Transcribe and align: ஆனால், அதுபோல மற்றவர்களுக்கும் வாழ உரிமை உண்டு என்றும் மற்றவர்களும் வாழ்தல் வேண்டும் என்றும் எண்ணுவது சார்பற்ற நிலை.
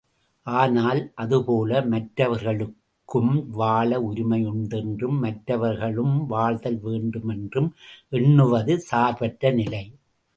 ஆனால், 0.47 0.99
அதுபோல 1.15 1.81
மற்றவர்களுக்கும் 1.89 3.29
வாழ 3.51 3.99
உரிமை 4.01 4.39
உண்டு 4.45 4.77
என்றும் 4.77 5.17
மற்றவர்களும் 5.19 6.15
வாழ்தல் 6.27 6.79
வேண்டும் 6.79 7.29
என்றும் 7.29 7.69
எண்ணுவது 8.11 8.75
சார்பற்ற 8.89 9.51
நிலை. 9.51 9.83